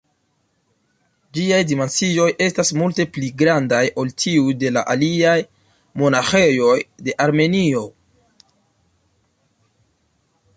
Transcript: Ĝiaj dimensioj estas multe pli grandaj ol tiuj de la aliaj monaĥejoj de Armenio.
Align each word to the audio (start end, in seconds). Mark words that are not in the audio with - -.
Ĝiaj 1.37 1.57
dimensioj 1.71 2.25
estas 2.45 2.71
multe 2.81 3.05
pli 3.17 3.29
grandaj 3.41 3.81
ol 4.03 4.09
tiuj 4.23 4.55
de 4.63 4.71
la 4.79 4.83
aliaj 4.95 5.35
monaĥejoj 6.03 6.79
de 7.09 7.17
Armenio. 7.27 7.85